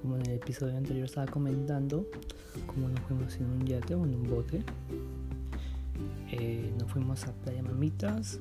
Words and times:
Como 0.00 0.16
en 0.16 0.22
el 0.22 0.32
episodio 0.36 0.74
anterior 0.78 1.04
estaba 1.04 1.26
comentando, 1.26 2.06
como 2.66 2.88
nos 2.88 3.00
fuimos 3.00 3.36
en 3.36 3.44
un 3.44 3.66
yate 3.66 3.94
o 3.94 4.06
en 4.06 4.14
un 4.14 4.30
bote. 4.30 4.62
Eh, 6.30 6.72
nos 6.78 6.90
fuimos 6.90 7.26
a 7.26 7.32
Playa 7.32 7.62
Mamitas, 7.62 8.40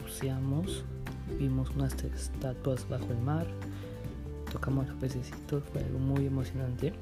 buceamos, 0.00 0.84
vimos 1.40 1.70
unas 1.70 1.92
estatuas 2.04 2.88
bajo 2.88 3.06
el 3.10 3.18
mar, 3.18 3.48
tocamos 4.52 4.86
los 4.86 4.96
pececitos, 4.98 5.64
fue 5.72 5.82
algo 5.82 5.98
muy 5.98 6.26
emocionante. 6.26 6.92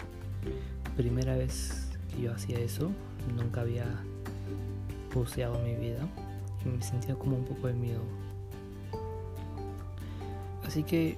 Primera 0.96 1.36
vez 1.36 1.90
que 2.10 2.22
yo 2.22 2.32
hacía 2.32 2.58
eso, 2.58 2.90
nunca 3.36 3.60
había 3.60 3.84
buceado 5.12 5.56
en 5.58 5.64
mi 5.64 5.88
vida 5.88 6.08
y 6.64 6.68
me 6.70 6.82
sentía 6.82 7.16
como 7.16 7.36
un 7.36 7.44
poco 7.44 7.66
de 7.66 7.74
miedo. 7.74 8.25
Así 10.66 10.82
que 10.82 11.16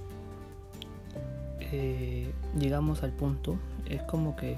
eh, 1.72 2.30
llegamos 2.58 3.02
al 3.02 3.12
punto, 3.12 3.58
es 3.86 4.02
como 4.02 4.36
que 4.36 4.56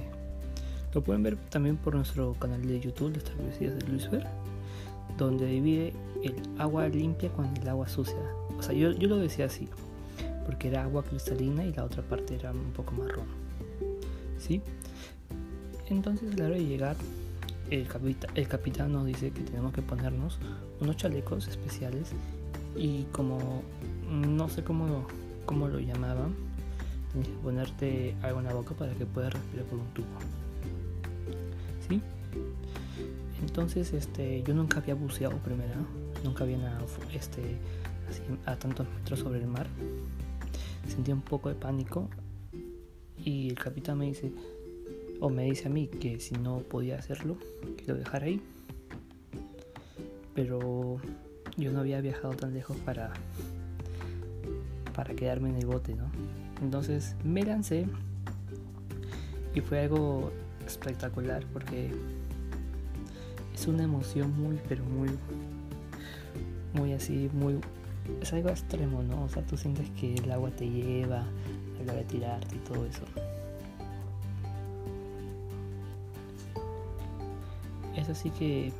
lo 0.92 1.02
pueden 1.02 1.22
ver 1.22 1.36
también 1.48 1.76
por 1.76 1.94
nuestro 1.94 2.34
canal 2.34 2.66
de 2.66 2.80
YouTube, 2.80 3.14
Las 3.14 3.24
Travesías 3.24 3.78
de 3.78 3.86
Luis 3.86 4.10
Ver, 4.10 4.26
donde 5.16 5.46
divide 5.46 5.92
el 6.24 6.34
agua 6.58 6.88
limpia 6.88 7.30
con 7.30 7.56
el 7.56 7.68
agua 7.68 7.88
sucia. 7.88 8.20
O 8.58 8.62
sea, 8.62 8.74
yo, 8.74 8.90
yo 8.92 9.08
lo 9.08 9.16
decía 9.16 9.46
así, 9.46 9.68
porque 10.44 10.68
era 10.68 10.82
agua 10.82 11.04
cristalina 11.04 11.64
y 11.64 11.72
la 11.72 11.84
otra 11.84 12.02
parte 12.02 12.34
era 12.34 12.50
un 12.50 12.72
poco 12.72 12.92
marrón. 12.92 13.26
¿Sí? 14.38 14.60
Entonces 15.88 16.32
a 16.32 16.36
la 16.36 16.46
hora 16.46 16.54
de 16.54 16.64
llegar, 16.64 16.96
el, 17.70 17.86
el 18.34 18.48
capitán 18.48 18.92
nos 18.92 19.06
dice 19.06 19.30
que 19.30 19.42
tenemos 19.42 19.72
que 19.72 19.82
ponernos 19.82 20.38
unos 20.80 20.96
chalecos 20.96 21.46
especiales 21.46 22.12
y 22.76 23.04
como 23.12 23.62
no 24.10 24.48
sé 24.48 24.64
cómo, 24.64 25.06
cómo 25.46 25.68
lo 25.68 25.78
llamaban, 25.80 26.34
tienes 27.12 27.28
que 27.28 27.36
ponerte 27.36 28.16
algo 28.22 28.40
en 28.40 28.46
la 28.46 28.54
boca 28.54 28.74
para 28.74 28.94
que 28.94 29.06
puedas 29.06 29.32
respirar 29.32 29.66
por 29.66 29.78
un 29.78 29.86
tubo. 29.94 30.06
¿Sí? 31.88 32.00
Entonces 33.42 33.92
este, 33.92 34.42
yo 34.42 34.54
nunca 34.54 34.78
había 34.78 34.94
buceado 34.94 35.36
primero, 35.38 35.74
nunca 36.24 36.44
había 36.44 36.58
nadado 36.58 36.86
este, 37.14 37.56
a 38.46 38.56
tantos 38.56 38.86
metros 38.88 39.20
sobre 39.20 39.40
el 39.40 39.46
mar. 39.46 39.66
Sentí 40.86 41.12
un 41.12 41.22
poco 41.22 41.48
de 41.48 41.54
pánico 41.54 42.08
y 43.16 43.50
el 43.50 43.54
capitán 43.54 43.98
me 43.98 44.06
dice, 44.06 44.32
o 45.20 45.28
me 45.30 45.44
dice 45.44 45.68
a 45.68 45.70
mí 45.70 45.86
que 45.86 46.20
si 46.20 46.34
no 46.34 46.58
podía 46.58 46.98
hacerlo, 46.98 47.36
que 47.76 47.84
lo 47.86 47.94
dejara 47.94 48.26
ahí. 48.26 48.40
Pero 50.34 51.00
yo 51.60 51.72
no 51.72 51.80
había 51.80 52.00
viajado 52.00 52.34
tan 52.34 52.54
lejos 52.54 52.76
para, 52.78 53.12
para 54.94 55.14
quedarme 55.14 55.50
en 55.50 55.56
el 55.56 55.66
bote, 55.66 55.94
¿no? 55.94 56.10
Entonces 56.62 57.14
me 57.22 57.42
lancé 57.42 57.86
y 59.54 59.60
fue 59.60 59.80
algo 59.80 60.32
espectacular 60.66 61.44
porque 61.52 61.90
es 63.54 63.66
una 63.66 63.84
emoción 63.84 64.32
muy, 64.40 64.58
pero 64.68 64.84
muy, 64.84 65.10
muy 66.72 66.92
así, 66.92 67.28
muy, 67.32 67.60
es 68.20 68.32
algo 68.32 68.48
extremo, 68.48 69.02
¿no? 69.02 69.24
O 69.24 69.28
sea, 69.28 69.42
tú 69.44 69.56
sientes 69.56 69.88
que 69.90 70.14
el 70.14 70.30
agua 70.30 70.50
te 70.50 70.68
lleva 70.68 71.20
a 71.20 71.84
la 71.84 71.92
de 71.94 72.04
tirarte 72.04 72.56
y 72.56 72.58
todo 72.60 72.86
eso. 72.86 73.02
Es 77.96 78.08
así 78.08 78.30
que 78.30 78.72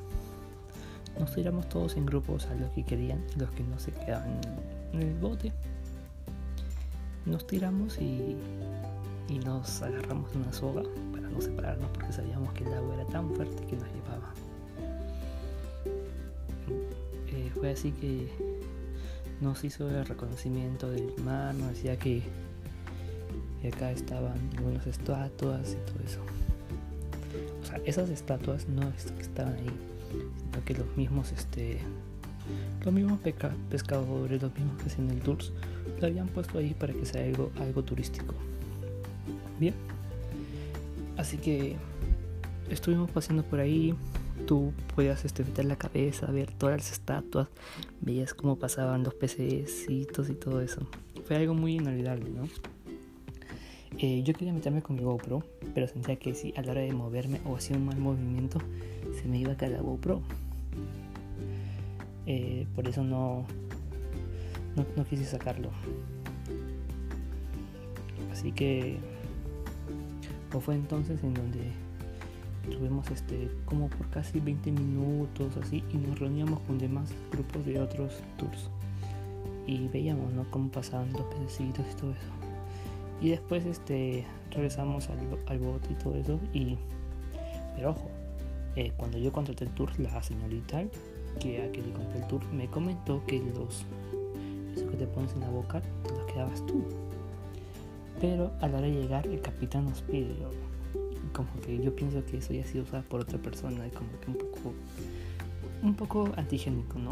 nos 1.20 1.34
tiramos 1.34 1.68
todos 1.68 1.96
en 1.96 2.06
grupos 2.06 2.46
a 2.46 2.54
los 2.54 2.70
que 2.70 2.82
querían, 2.82 3.22
los 3.36 3.50
que 3.50 3.62
no 3.62 3.78
se 3.78 3.92
quedaban 3.92 4.40
en 4.94 5.02
el 5.02 5.14
bote. 5.14 5.52
Nos 7.26 7.46
tiramos 7.46 7.98
y, 7.98 8.36
y 9.28 9.38
nos 9.38 9.82
agarramos 9.82 10.32
de 10.32 10.38
una 10.38 10.52
soga 10.52 10.82
para 11.12 11.28
no 11.28 11.40
separarnos 11.40 11.90
porque 11.90 12.12
sabíamos 12.12 12.52
que 12.54 12.64
el 12.64 12.72
agua 12.72 12.94
era 12.94 13.04
tan 13.06 13.30
fuerte 13.34 13.66
que 13.66 13.76
nos 13.76 13.86
llevaba. 13.92 14.32
Eh, 17.28 17.50
fue 17.54 17.70
así 17.70 17.92
que 17.92 18.28
nos 19.42 19.62
hizo 19.62 19.88
el 19.90 20.06
reconocimiento 20.06 20.90
del 20.90 21.12
mar, 21.22 21.54
nos 21.54 21.68
decía 21.68 21.98
que, 21.98 22.22
acá 23.68 23.92
estaban 23.92 24.38
algunas 24.56 24.86
estatuas 24.86 25.72
y 25.72 25.92
todo 25.92 26.02
eso 26.04 26.20
esas 27.84 28.10
estatuas 28.10 28.68
no 28.68 28.92
estaban 29.20 29.54
ahí, 29.54 29.70
sino 30.10 30.64
que 30.64 30.74
los 30.74 30.96
mismos, 30.96 31.32
este, 31.32 31.78
los 32.84 32.92
mismos 32.92 33.20
pescadores, 33.70 34.42
los 34.42 34.54
mismos 34.54 34.82
que 34.82 34.86
hacen 34.86 35.10
el 35.10 35.20
tours, 35.20 35.52
lo 36.00 36.06
habían 36.06 36.28
puesto 36.28 36.58
ahí 36.58 36.74
para 36.74 36.92
que 36.92 37.06
sea 37.06 37.24
algo, 37.24 37.50
algo 37.60 37.82
turístico. 37.82 38.34
Bien, 39.58 39.74
así 41.16 41.36
que 41.36 41.76
estuvimos 42.70 43.10
paseando 43.10 43.44
por 43.44 43.60
ahí. 43.60 43.94
Tú 44.46 44.72
podías 44.94 45.24
este, 45.24 45.44
meter 45.44 45.66
la 45.66 45.76
cabeza, 45.76 46.26
ver 46.32 46.50
todas 46.50 46.78
las 46.78 46.92
estatuas, 46.92 47.48
veías 48.00 48.32
cómo 48.32 48.56
pasaban 48.56 49.04
los 49.04 49.14
pececitos 49.14 50.30
y 50.30 50.34
todo 50.34 50.62
eso. 50.62 50.86
Fue 51.26 51.36
algo 51.36 51.54
muy 51.54 51.74
inolvidable, 51.74 52.30
¿no? 52.30 52.48
Eh, 53.98 54.22
yo 54.22 54.32
quería 54.34 54.52
meterme 54.52 54.82
con 54.82 54.96
mi 54.96 55.02
GoPro, 55.02 55.42
pero 55.74 55.86
sentía 55.86 56.16
que 56.16 56.34
si 56.34 56.54
a 56.56 56.62
la 56.62 56.72
hora 56.72 56.80
de 56.80 56.92
moverme 56.92 57.40
o 57.44 57.56
hacía 57.56 57.76
un 57.76 57.86
mal 57.86 57.98
movimiento, 57.98 58.58
se 59.20 59.28
me 59.28 59.38
iba 59.38 59.52
a 59.52 59.56
caer 59.56 59.72
la 59.72 59.80
GoPro. 59.80 60.22
Eh, 62.26 62.66
por 62.74 62.86
eso 62.86 63.02
no, 63.02 63.44
no, 64.96 65.04
quise 65.04 65.24
sacarlo. 65.24 65.70
Así 68.32 68.52
que 68.52 68.98
fue 70.60 70.74
entonces 70.74 71.22
en 71.22 71.34
donde 71.34 71.72
tuvimos 72.70 73.10
este 73.10 73.50
como 73.64 73.88
por 73.88 74.08
casi 74.10 74.40
20 74.40 74.72
minutos 74.72 75.56
así 75.56 75.82
y 75.92 75.96
nos 75.96 76.18
reuníamos 76.18 76.60
con 76.60 76.78
demás 76.78 77.12
grupos 77.32 77.64
de 77.64 77.80
otros 77.80 78.20
tours 78.36 78.68
y 79.66 79.88
veíamos 79.88 80.32
¿no? 80.32 80.50
cómo 80.50 80.70
pasaban 80.70 81.12
los 81.12 81.22
pececitos 81.22 81.86
y 81.90 81.96
todo 81.96 82.12
eso 82.12 82.39
y 83.20 83.30
después 83.30 83.64
este, 83.66 84.24
regresamos 84.50 85.08
al, 85.10 85.58
bote 85.58 85.88
y 85.92 85.94
todo 85.94 86.14
eso. 86.16 86.40
Y, 86.52 86.76
pero 87.76 87.90
ojo, 87.90 88.10
eh, 88.76 88.92
cuando 88.96 89.18
yo 89.18 89.32
contraté 89.32 89.64
el 89.64 89.70
tour, 89.70 89.90
la 89.98 90.22
señorita 90.22 90.84
que 91.38 91.62
a 91.62 91.70
que 91.70 91.82
le 91.82 91.92
compré 91.92 92.18
el 92.18 92.26
tour 92.26 92.44
me 92.52 92.66
comentó 92.68 93.24
que 93.26 93.38
los 93.38 93.84
eso 94.74 94.88
que 94.88 94.96
te 94.96 95.06
pones 95.06 95.32
en 95.34 95.40
la 95.40 95.50
boca 95.50 95.80
te 95.80 96.10
los 96.10 96.24
quedabas 96.26 96.64
tú. 96.66 96.84
Pero 98.20 98.52
a 98.60 98.68
la 98.68 98.78
hora 98.78 98.86
de 98.86 98.92
llegar, 98.92 99.26
el 99.26 99.40
capitán 99.40 99.86
nos 99.86 100.02
pide. 100.02 100.34
Como 101.32 101.48
que 101.64 101.82
yo 101.82 101.94
pienso 101.94 102.24
que 102.24 102.38
eso 102.38 102.52
ya 102.52 102.62
ha 102.62 102.66
sido 102.66 102.84
usado 102.84 103.02
por 103.04 103.20
otra 103.20 103.38
persona, 103.38 103.86
y 103.86 103.90
como 103.90 104.08
que 104.20 104.30
un 104.30 104.36
poco, 104.36 104.74
un 105.82 105.94
poco 105.94 106.30
antigénico, 106.36 106.98
¿no? 106.98 107.10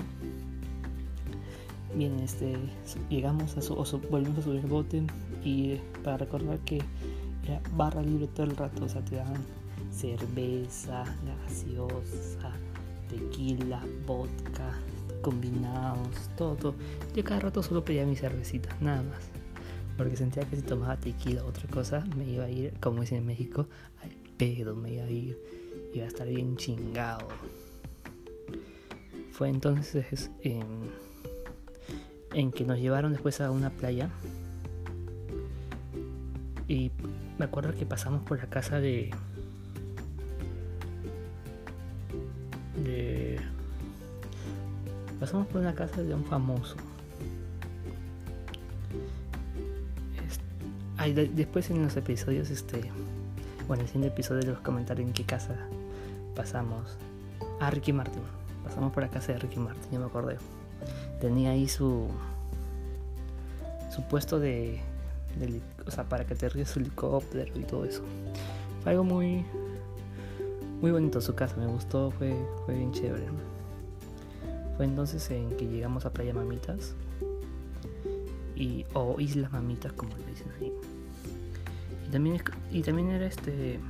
Bien, 1.94 2.18
este, 2.20 2.56
llegamos 3.08 3.56
a 3.56 3.62
su, 3.62 3.74
volvimos 4.10 4.38
a 4.38 4.42
subir 4.42 4.60
el 4.60 4.66
bote 4.66 5.02
y 5.42 5.76
para 6.04 6.18
recordar 6.18 6.58
que 6.60 6.82
era 7.44 7.60
barra 7.76 8.02
libre 8.02 8.26
todo 8.28 8.44
el 8.44 8.56
rato, 8.56 8.84
o 8.84 8.88
sea, 8.88 9.02
te 9.02 9.16
daban 9.16 9.42
cerveza, 9.90 11.04
gaseosa, 11.24 12.52
tequila, 13.08 13.82
vodka, 14.06 14.78
combinados, 15.22 16.28
todo, 16.36 16.54
todo. 16.56 16.74
Yo 17.16 17.24
cada 17.24 17.40
rato 17.40 17.62
solo 17.62 17.84
pedía 17.84 18.04
mi 18.04 18.16
cervecita, 18.16 18.76
nada 18.80 19.02
más. 19.02 19.30
Porque 19.96 20.16
sentía 20.16 20.44
que 20.44 20.56
si 20.56 20.62
tomaba 20.62 20.96
tequila 20.96 21.42
o 21.44 21.48
otra 21.48 21.68
cosa, 21.68 22.04
me 22.16 22.28
iba 22.28 22.44
a 22.44 22.50
ir, 22.50 22.74
como 22.80 23.00
dicen 23.00 23.18
en 23.18 23.26
México, 23.26 23.66
al 24.02 24.10
pedo, 24.36 24.76
me 24.76 24.92
iba 24.92 25.04
a 25.04 25.10
ir, 25.10 25.38
iba 25.94 26.04
a 26.04 26.08
estar 26.08 26.28
bien 26.28 26.56
chingado. 26.56 27.26
Fue 29.32 29.48
entonces 29.48 30.30
en 32.32 32.52
que 32.52 32.64
nos 32.64 32.78
llevaron 32.78 33.12
después 33.12 33.40
a 33.40 33.50
una 33.50 33.70
playa. 33.70 34.08
Y 36.66 36.90
me 37.38 37.46
acuerdo 37.46 37.74
que 37.74 37.86
pasamos 37.86 38.22
por 38.22 38.38
la 38.38 38.46
casa 38.46 38.80
de. 38.80 39.10
de. 42.84 43.40
Pasamos 45.18 45.46
por 45.48 45.60
una 45.60 45.74
casa 45.74 46.02
de 46.02 46.14
un 46.14 46.24
famoso. 46.24 46.76
después 51.34 51.70
en 51.70 51.82
los 51.82 51.96
episodios, 51.96 52.50
este. 52.50 52.82
Bueno, 53.66 53.82
en 53.82 53.86
el 53.86 53.86
siguiente 53.86 54.08
episodio 54.08 54.52
les 54.52 54.58
comentaré 54.60 55.02
en 55.02 55.12
qué 55.12 55.24
casa 55.24 55.56
pasamos. 56.34 56.96
A 57.60 57.70
Ricky 57.70 57.92
Martin. 57.92 58.22
Pasamos 58.62 58.92
por 58.92 59.02
la 59.02 59.08
casa 59.08 59.32
de 59.32 59.38
Ricky 59.38 59.58
Martin, 59.58 59.90
ya 59.90 59.98
me 59.98 60.04
acordé 60.04 60.36
tenía 61.20 61.50
ahí 61.50 61.68
su 61.68 62.08
su 63.90 64.02
puesto 64.02 64.38
de, 64.38 64.80
o 65.86 65.90
sea, 65.90 66.04
para 66.04 66.24
que 66.24 66.34
te 66.34 66.64
su 66.64 66.78
helicóptero 66.78 67.58
y 67.58 67.64
todo 67.64 67.84
eso. 67.84 68.02
Fue 68.82 68.92
algo 68.92 69.04
muy 69.04 69.44
muy 70.80 70.92
bonito 70.92 71.20
su 71.20 71.34
casa, 71.34 71.56
me 71.56 71.66
gustó, 71.66 72.10
fue, 72.12 72.36
fue 72.64 72.76
bien 72.76 72.92
chévere. 72.92 73.26
Fue 74.76 74.84
entonces 74.84 75.28
en 75.30 75.56
que 75.56 75.66
llegamos 75.66 76.06
a 76.06 76.12
Playa 76.12 76.32
Mamitas 76.32 76.94
y, 78.54 78.84
o 78.94 79.18
Islas 79.18 79.50
Mamitas 79.50 79.92
como 79.92 80.16
le 80.16 80.26
dicen 80.26 80.46
ahí. 80.60 80.72
Y 82.06 82.10
también, 82.10 82.40
y 82.70 82.82
también 82.82 83.10
era 83.10 83.26
este 83.26 83.80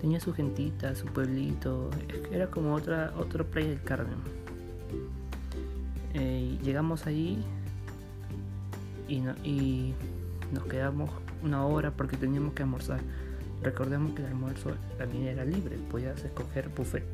tenía 0.00 0.18
su 0.18 0.32
gentita, 0.32 0.96
su 0.96 1.06
pueblito, 1.06 1.90
era 2.32 2.48
como 2.48 2.74
otra 2.74 3.12
otro 3.18 3.46
playa 3.46 3.68
del 3.68 3.82
Carmen. 3.82 4.16
Eh, 6.14 6.58
llegamos 6.62 7.06
ahí 7.06 7.42
y, 9.08 9.16
y 9.48 9.94
nos 10.52 10.64
quedamos 10.64 11.10
una 11.42 11.64
hora 11.66 11.90
porque 11.90 12.16
teníamos 12.16 12.54
que 12.54 12.62
almorzar. 12.62 13.00
Recordemos 13.62 14.14
que 14.14 14.22
el 14.22 14.28
almuerzo 14.28 14.72
también 14.98 15.28
era 15.28 15.44
libre, 15.44 15.76
podías 15.90 16.22
escoger 16.24 16.68
buffet. 16.68 17.04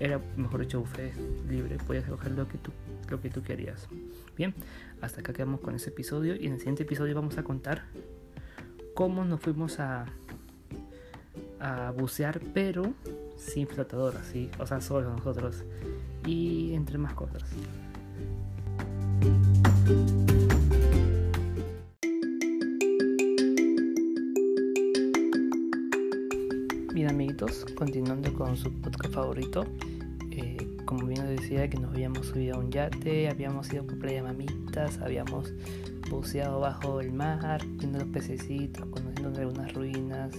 Era, 0.00 0.20
mejor 0.36 0.60
dicho, 0.60 0.80
buffet 0.80 1.14
libre, 1.48 1.76
podías 1.86 2.04
escoger 2.04 2.32
lo 2.32 2.48
que 2.48 2.58
tú, 2.58 2.72
lo 3.08 3.20
que 3.20 3.30
tú 3.30 3.42
querías. 3.42 3.88
Bien, 4.36 4.54
hasta 5.00 5.20
acá 5.20 5.32
quedamos 5.32 5.60
con 5.60 5.74
ese 5.76 5.90
episodio 5.90 6.34
y 6.34 6.46
en 6.46 6.54
el 6.54 6.58
siguiente 6.58 6.82
episodio 6.82 7.14
vamos 7.14 7.38
a 7.38 7.44
contar 7.44 7.84
cómo 8.94 9.24
nos 9.24 9.40
fuimos 9.40 9.78
a, 9.78 10.06
a 11.60 11.92
bucear, 11.92 12.40
pero 12.52 12.92
sin 13.36 13.68
flotador, 13.68 14.16
así, 14.16 14.50
o 14.58 14.66
sea, 14.66 14.80
solo 14.80 15.12
nosotros 15.12 15.62
y 16.26 16.74
entre 16.74 16.98
más 16.98 17.14
cosas. 17.14 17.42
Bien 26.94 27.08
amiguitos, 27.08 27.64
continuando 27.74 28.32
con 28.34 28.56
su 28.56 28.72
podcast 28.80 29.14
favorito, 29.14 29.64
eh, 30.30 30.56
como 30.84 31.06
bien 31.06 31.26
decía 31.26 31.68
que 31.70 31.78
nos 31.78 31.92
habíamos 31.92 32.26
subido 32.26 32.56
a 32.56 32.58
un 32.58 32.70
yate, 32.70 33.28
habíamos 33.28 33.72
ido 33.72 33.86
por 33.86 33.98
playa 33.98 34.22
mamitas, 34.22 34.98
habíamos 34.98 35.52
buceado 36.10 36.60
bajo 36.60 37.00
el 37.00 37.10
mar, 37.12 37.62
viendo 37.78 37.98
los 37.98 38.08
pececitos, 38.08 38.84
conociendo 38.86 39.40
algunas 39.40 39.72
ruinas, 39.72 40.32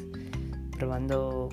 probando 0.78 1.50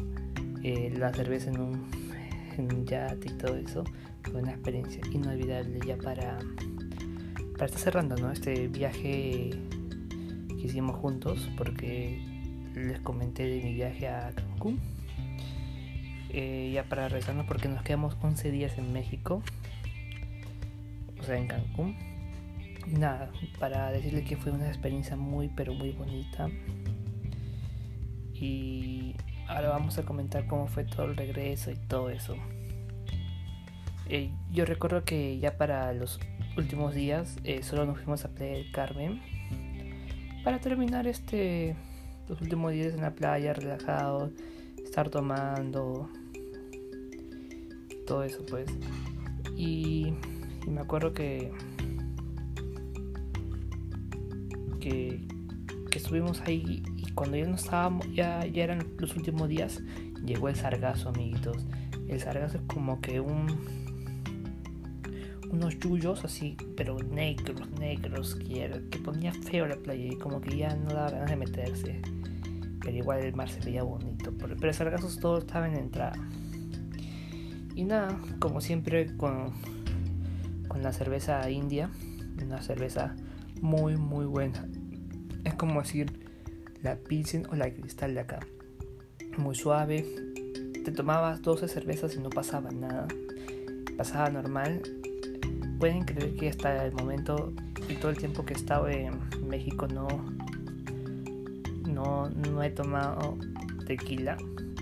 eh, 0.63 0.93
la 0.97 1.13
cerveza 1.13 1.51
en 1.51 1.61
un, 1.61 2.10
en 2.59 2.87
yate 2.87 3.29
y 3.29 3.35
todo 3.37 3.57
eso. 3.57 3.85
Fue 4.25 4.43
una 4.43 4.53
experiencia 4.53 5.01
inolvidable 5.13 5.81
ya 5.87 5.97
para, 5.97 6.39
para 7.53 7.67
estar 7.67 7.81
cerrando 7.81 8.17
¿no? 8.17 8.31
este 8.31 8.69
viaje 8.69 9.51
que 10.49 10.67
hicimos 10.67 10.97
juntos, 10.97 11.49
porque 11.57 12.23
les 12.75 13.01
comenté 13.01 13.45
de 13.45 13.63
mi 13.63 13.75
viaje 13.75 14.09
a 14.09 14.33
Cancún. 14.35 14.79
Eh, 16.33 16.71
ya 16.73 16.85
para 16.85 17.09
regresarnos 17.09 17.47
porque 17.47 17.69
nos 17.69 17.83
quedamos 17.83 18.17
11 18.23 18.53
días 18.53 18.79
en 18.79 18.93
México, 18.93 19.43
o 21.19 21.23
sea, 21.25 21.37
en 21.37 21.49
Cancún. 21.49 21.97
Y 22.87 22.99
nada, 22.99 23.31
para 23.59 23.91
decirles 23.91 24.29
que 24.29 24.37
fue 24.37 24.53
una 24.53 24.69
experiencia 24.69 25.17
muy, 25.17 25.49
pero 25.49 25.75
muy 25.75 25.91
bonita. 25.91 26.49
Y 28.33 29.17
ahora 29.51 29.71
vamos 29.71 29.99
a 29.99 30.05
comentar 30.05 30.47
cómo 30.47 30.67
fue 30.69 30.85
todo 30.85 31.07
el 31.07 31.17
regreso 31.17 31.71
y 31.71 31.77
todo 31.77 32.11
eso. 32.11 32.37
Eh, 34.09 34.31
yo 34.53 34.65
recuerdo 34.65 35.05
que 35.05 35.39
ya 35.39 35.57
para 35.57 35.93
los 35.93 36.21
últimos 36.57 36.95
días 36.95 37.37
eh, 37.45 37.63
solo 37.63 37.85
nos 37.85 37.99
fuimos 37.99 38.25
a 38.25 38.29
Playa 38.29 38.55
del 38.55 38.73
Carmen 38.73 39.21
para 40.45 40.61
terminar 40.61 41.07
este 41.07 41.77
los 42.29 42.41
últimos 42.41 42.73
días 42.73 42.95
en 42.95 43.03
la 43.03 43.13
playa 43.15 43.53
relajado, 43.53 44.31
estar 44.83 45.11
tomando 45.11 46.09
todo 48.07 48.23
eso 48.23 48.45
pues. 48.49 48.71
Y, 49.57 50.15
me 50.69 50.81
acuerdo 50.81 51.13
que, 51.13 51.51
que 54.79 55.27
que 55.91 55.99
estuvimos 55.99 56.41
ahí 56.43 56.83
cuando 57.15 57.37
ya 57.37 57.47
no 57.47 57.57
estábamos, 57.57 58.07
ya, 58.13 58.45
ya 58.47 58.65
eran 58.65 58.87
los 58.99 59.17
últimos 59.17 59.49
días, 59.49 59.83
llegó 60.25 60.49
el 60.49 60.57
sargazo, 60.57 61.11
amiguitos. 61.11 61.67
El 62.09 62.21
sargazo 62.21 62.59
es 62.59 62.63
como 62.65 63.01
que 63.01 63.21
un 63.21 63.81
unos 65.51 65.81
yuyos 65.81 66.25
así, 66.25 66.57
pero 66.77 66.97
negros, 67.01 67.69
negros, 67.73 68.37
que, 68.37 68.83
que 68.89 68.99
ponía 69.01 69.33
feo 69.33 69.67
la 69.67 69.75
playa 69.77 70.05
y 70.05 70.17
como 70.17 70.41
que 70.41 70.57
ya 70.57 70.77
no 70.77 70.95
daba 70.95 71.11
ganas 71.11 71.31
de 71.31 71.37
meterse 71.37 72.01
pero 72.81 72.97
igual 72.97 73.21
el 73.21 73.35
mar 73.35 73.49
se 73.49 73.61
veía 73.61 73.83
bonito. 73.83 74.33
Pero 74.37 74.73
sargazos 74.73 75.19
todos 75.21 75.45
estaban 75.45 75.73
en 75.73 75.85
entrada. 75.85 76.17
Y 77.75 77.85
nada, 77.85 78.19
como 78.39 78.61
siempre 78.61 79.17
con, 79.17 79.53
con 80.69 80.83
la 80.83 80.93
cerveza 80.93 81.49
india, 81.51 81.91
una 82.43 82.63
cerveza 82.63 83.15
muy 83.61 83.97
muy 83.97 84.25
buena. 84.25 84.67
Es 85.45 85.55
como 85.55 85.81
decir 85.81 86.30
la 86.83 86.97
Pilsen 86.97 87.47
o 87.51 87.57
la 87.57 87.73
Cristal 87.73 88.15
de 88.15 88.21
acá. 88.21 88.41
Muy 89.37 89.55
suave. 89.55 90.05
Te 90.85 90.93
tomabas 90.93 91.43
12 91.43 91.69
cervezas 91.69 92.15
y 92.17 92.19
no 92.19 92.31
pasaba 92.31 92.71
nada. 92.71 93.07
Pasaba 93.97 94.31
normal. 94.31 94.83
Pueden 95.79 96.05
creer 96.05 96.35
que 96.37 96.49
hasta 96.49 96.85
el 96.85 96.93
momento 96.93 97.53
y 97.89 97.97
todo 97.97 98.11
el 98.11 98.19
tiempo 98.19 98.45
que 98.45 98.55
he 98.55 98.57
estado 98.57 98.89
en 98.89 99.19
México 99.49 99.89
no, 99.89 100.09
no, 101.87 102.63
he 102.63 102.71
tomado 102.71 103.37
tequila, 103.87 104.37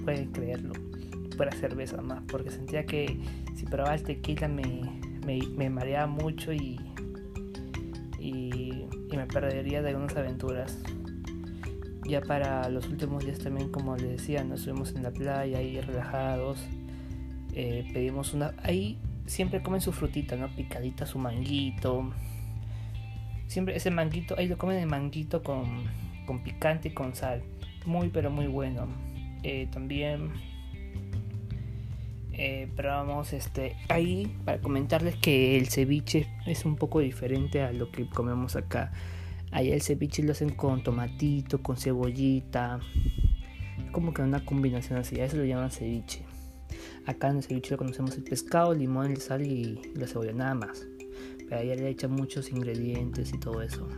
pueden 0.04 0.30
creerlo, 0.32 0.72
para 1.36 1.52
cerveza 1.52 2.00
más, 2.02 2.22
porque 2.28 2.50
sentía 2.50 2.84
que 2.84 3.18
si 3.56 3.64
probaba 3.64 3.94
el 3.94 4.02
tequila 4.02 4.48
me, 4.48 5.00
me, 5.24 5.70
mareaba 5.70 6.06
mucho 6.06 6.52
y, 6.52 6.78
y, 8.18 8.86
me 9.10 9.26
perdería 9.26 9.82
de 9.82 9.90
algunas 9.90 10.16
aventuras. 10.16 10.78
Ya 12.08 12.20
para 12.22 12.69
los 12.70 12.88
últimos 12.88 13.25
días 13.25 13.38
también, 13.38 13.70
como 13.70 13.96
les 13.96 14.10
decía, 14.10 14.43
nos 14.43 14.60
estuvimos 14.60 14.94
en 14.94 15.02
la 15.05 15.10
playa 15.10 15.58
ahí 15.58 15.81
relajados. 15.81 16.58
Eh, 17.52 17.88
pedimos 17.93 18.34
una... 18.34 18.55
Ahí 18.62 18.99
siempre 19.26 19.62
comen 19.62 19.81
su 19.81 19.93
frutita, 19.93 20.34
¿no? 20.37 20.49
Picadita, 20.56 21.06
su 21.06 21.19
manguito. 21.19 22.10
Siempre 23.46 23.76
ese 23.76 23.90
manguito, 23.90 24.34
ahí 24.38 24.49
lo 24.49 24.58
comen 24.58 24.78
el 24.78 24.87
manguito 24.88 25.43
con 25.43 26.08
con 26.28 26.40
picante 26.40 26.88
y 26.88 26.90
con 26.93 27.14
sal. 27.14 27.43
Muy 27.87 28.10
pero 28.10 28.31
muy 28.31 28.46
bueno. 28.46 28.87
Eh, 29.43 29.66
también 29.72 30.31
eh, 32.32 32.69
probamos 32.76 33.32
este 33.32 33.76
ahí 33.88 34.37
para 34.44 34.60
comentarles 34.60 35.16
que 35.16 35.56
el 35.56 35.69
ceviche 35.69 36.29
es 36.46 36.67
un 36.67 36.77
poco 36.77 37.00
diferente 37.00 37.62
a 37.62 37.72
lo 37.72 37.91
que 37.91 38.06
comemos 38.10 38.56
acá. 38.56 38.93
Allá 39.50 39.74
el 39.74 39.82
ceviche 39.82 40.22
lo 40.22 40.32
hacen 40.32 40.50
con 40.50 40.82
tomatito, 40.82 41.62
con 41.62 41.76
cebollita. 41.76 42.81
Como 43.93 44.12
que 44.12 44.22
una 44.22 44.44
combinación 44.44 44.98
así. 44.98 45.20
A 45.20 45.24
eso 45.24 45.36
lo 45.36 45.44
llaman 45.44 45.70
ceviche. 45.70 46.24
Acá 47.06 47.31
en 47.31 47.38
el 47.38 47.43
ceviche 47.43 47.70
lo 47.70 47.78
conocemos 47.78 48.17
el 48.17 48.24
pescado, 48.24 48.72
el 48.72 48.81
limón, 48.81 49.10
el 49.10 49.20
sal 49.20 49.43
y 49.43 49.81
la 49.94 50.06
cebolla, 50.06 50.32
nada 50.32 50.55
más. 50.55 50.86
Pero 51.48 51.60
allá 51.60 51.74
le 51.74 51.88
echan 51.88 52.12
muchos 52.12 52.50
ingredientes 52.50 53.32
y 53.32 53.38
todo 53.38 53.62
eso. 53.62 53.88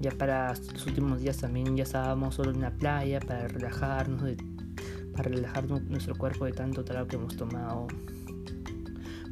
Ya 0.00 0.10
para 0.12 0.54
los 0.54 0.86
últimos 0.86 1.20
días 1.20 1.36
también 1.38 1.76
ya 1.76 1.82
estábamos 1.82 2.36
solo 2.36 2.52
en 2.52 2.62
la 2.62 2.70
playa 2.70 3.20
para 3.20 3.48
relajarnos, 3.48 4.34
para 5.12 5.28
relajar 5.28 5.68
nuestro 5.68 6.16
cuerpo 6.16 6.46
de 6.46 6.52
tanto 6.52 6.84
trago 6.84 7.06
que 7.06 7.16
hemos 7.16 7.36
tomado. 7.36 7.86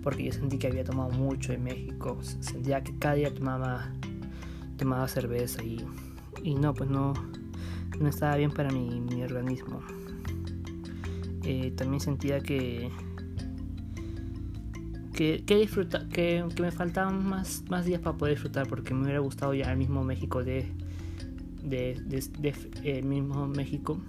Porque 0.02 0.24
yo 0.24 0.32
sentí 0.32 0.58
que 0.58 0.66
había 0.66 0.84
tomado 0.84 1.10
mucho 1.10 1.52
en 1.52 1.64
México. 1.64 2.18
Sentía 2.22 2.82
que 2.82 2.98
cada 2.98 3.14
día 3.14 3.32
tomaba, 3.32 3.92
tomaba 4.78 5.06
cerveza 5.08 5.62
y, 5.62 5.84
y 6.42 6.54
no, 6.54 6.72
pues 6.72 6.88
no, 6.88 7.12
no 8.00 8.08
estaba 8.08 8.36
bien 8.36 8.50
para 8.50 8.70
mi, 8.70 9.00
mi 9.00 9.22
organismo. 9.22 9.80
Eh, 11.44 11.72
también 11.76 12.00
sentía 12.00 12.40
que 12.40 12.90
que, 15.18 15.44
que, 15.44 15.66
que, 15.66 16.44
que, 16.54 16.62
me 16.62 16.70
faltaban 16.70 17.28
más, 17.28 17.64
más 17.68 17.84
días 17.84 18.00
para 18.00 18.16
poder 18.16 18.34
disfrutar 18.34 18.68
porque 18.68 18.94
me 18.94 19.02
hubiera 19.02 19.18
gustado 19.18 19.52
ya 19.52 19.72
el 19.72 19.76
mismo 19.76 20.04
México 20.04 20.44
de, 20.44 20.64
de, 21.64 22.00
de, 22.38 23.02
mismo 23.02 23.48
México 23.48 24.00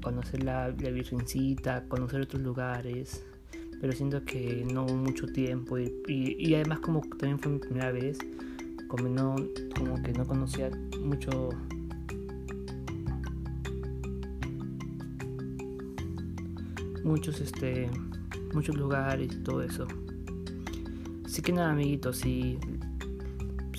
conocer 0.00 0.44
la, 0.44 0.68
la 0.68 0.90
Virgencita, 0.90 1.84
conocer 1.88 2.20
otros 2.20 2.42
lugares, 2.42 3.24
pero 3.80 3.92
siento 3.92 4.24
que 4.24 4.64
no 4.72 4.84
hubo 4.84 4.94
mucho 4.94 5.26
tiempo 5.26 5.78
y, 5.78 5.90
y, 6.06 6.54
además 6.54 6.78
como 6.80 7.00
también 7.00 7.40
fue 7.40 7.52
mi 7.52 7.58
primera 7.58 7.90
vez, 7.90 8.18
como 8.96 9.08
no, 9.08 9.34
como 9.76 10.00
que 10.02 10.12
no 10.12 10.24
conocía 10.24 10.70
mucho 11.00 11.50
muchos 17.02 17.40
este 17.40 17.90
muchos 18.52 18.76
lugares 18.76 19.34
y 19.34 19.36
todo 19.42 19.62
eso. 19.62 19.88
Así 21.24 21.42
que 21.42 21.52
nada, 21.52 21.72
amiguitos, 21.72 22.24
y 22.24 22.56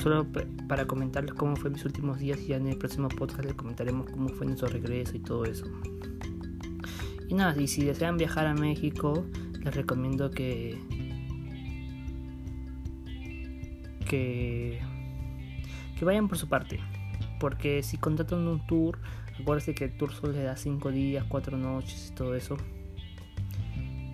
solo 0.02 0.28
para 0.68 0.86
comentarles 0.86 1.34
cómo 1.34 1.56
fue 1.56 1.70
mis 1.70 1.86
últimos 1.86 2.20
días 2.20 2.42
y 2.42 2.48
ya 2.48 2.58
en 2.58 2.68
el 2.68 2.78
próximo 2.78 3.08
podcast 3.08 3.46
les 3.46 3.54
comentaremos 3.54 4.10
cómo 4.10 4.28
fue 4.30 4.46
nuestro 4.48 4.68
regreso 4.68 5.16
y 5.16 5.20
todo 5.20 5.46
eso. 5.46 5.66
Y 7.30 7.36
nada, 7.36 7.60
y 7.60 7.68
si 7.68 7.86
desean 7.86 8.18
viajar 8.18 8.48
a 8.48 8.54
México, 8.54 9.26
les 9.64 9.74
recomiendo 9.74 10.30
que 10.30 10.78
que 14.06 14.80
que 15.98 16.06
vayan 16.06 16.28
por 16.28 16.38
su 16.38 16.48
parte. 16.48 16.80
Porque 17.40 17.84
si 17.84 17.98
contratan 17.98 18.48
un 18.48 18.66
tour, 18.66 19.00
acuérdense 19.40 19.76
que 19.76 19.86
el 19.86 19.98
tour 19.98 20.12
solo 20.12 20.34
le 20.34 20.44
da 20.44 20.56
5 20.56 20.92
días, 20.92 21.26
4 21.28 21.58
noches 21.58 22.10
y 22.12 22.16
todo 22.16 22.36
eso. 22.36 22.58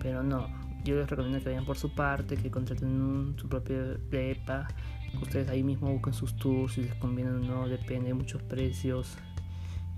Pero 0.00 0.22
no, 0.22 0.48
yo 0.84 0.96
les 0.96 1.08
recomiendo 1.08 1.38
que 1.38 1.50
vayan 1.50 1.64
por 1.64 1.78
su 1.78 1.94
parte, 1.94 2.36
que 2.36 2.50
contraten 2.50 3.34
su 3.38 3.48
propia 3.48 3.96
prepa, 4.10 4.68
ustedes 5.20 5.48
ahí 5.48 5.62
mismo 5.62 5.92
busquen 5.92 6.12
sus 6.12 6.36
tours, 6.36 6.74
si 6.74 6.82
les 6.82 6.94
conviene 6.96 7.30
o 7.30 7.38
no, 7.38 7.68
depende 7.68 8.08
de 8.08 8.14
muchos 8.14 8.42
precios. 8.42 9.16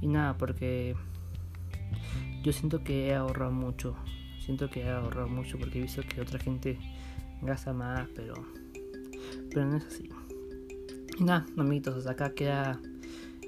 Y 0.01 0.09
nada, 0.09 0.37
porque 0.37 0.95
yo 2.43 2.53
siento 2.53 2.85
que 2.85 3.09
he 3.09 3.15
ahorrado 3.15 3.53
mucho. 3.53 3.97
Siento 4.41 4.69
que 4.69 4.83
he 4.83 4.91
ahorrado 4.91 5.29
mucho 5.29 5.59
porque 5.59 5.79
he 5.79 5.83
visto 5.83 6.03
que 6.03 6.21
otra 6.21 6.39
gente 6.39 6.79
gasta 7.41 7.73
más, 7.73 8.07
pero, 8.15 8.35
pero 9.51 9.67
no 9.67 9.77
es 9.79 9.87
así. 9.87 10.11
Y 11.17 11.25
nada, 11.25 11.47
amiguitos, 11.57 11.97
hasta 11.97 12.11
acá 12.11 12.35
queda 12.35 12.81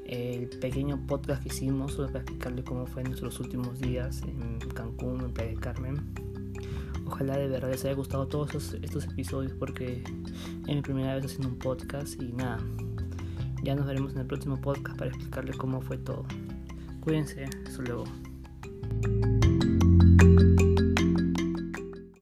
el 0.05 0.49
pequeño 0.61 1.05
podcast 1.07 1.43
que 1.43 1.49
hicimos 1.49 1.97
para 1.97 2.21
explicarles 2.21 2.65
cómo 2.65 2.87
fue 2.87 3.03
nuestros 3.03 3.41
últimos 3.41 3.81
días 3.81 4.23
en 4.23 4.59
Cancún, 4.73 5.21
en 5.21 5.33
Playa 5.33 5.51
del 5.51 5.61
Carmen. 5.61 5.97
Ojalá 7.07 7.37
de 7.37 7.49
verdad 7.49 7.71
les 7.71 7.85
haya 7.85 7.95
gustado 7.95 8.27
todos 8.29 8.55
estos, 8.55 9.05
episodios 9.05 9.53
porque 9.53 10.05
es 10.67 10.75
mi 10.75 10.81
primera 10.81 11.15
vez 11.17 11.25
haciendo 11.25 11.49
un 11.49 11.59
podcast 11.59 12.21
y 12.21 12.33
nada. 12.33 12.59
Ya 13.63 13.75
nos 13.75 13.87
veremos 13.87 14.13
en 14.13 14.21
el 14.21 14.27
próximo 14.27 14.61
podcast 14.61 14.97
para 14.97 15.11
explicarles 15.11 15.57
cómo 15.57 15.81
fue 15.81 15.99
todo. 15.99 16.25
Cuídense, 17.01 17.49
hasta 17.67 17.83
luego. 17.83 18.05